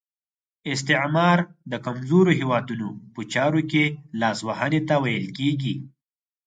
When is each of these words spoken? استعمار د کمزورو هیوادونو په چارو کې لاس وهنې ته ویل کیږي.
استعمار 0.73 1.39
د 1.71 1.73
کمزورو 1.85 2.31
هیوادونو 2.39 2.87
په 3.13 3.21
چارو 3.33 3.61
کې 3.71 3.83
لاس 4.21 4.37
وهنې 4.47 4.81
ته 4.87 4.95
ویل 5.03 5.27
کیږي. 5.37 5.75